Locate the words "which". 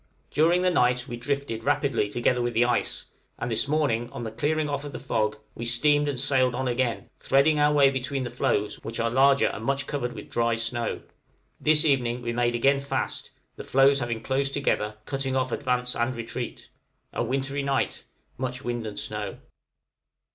8.77-8.99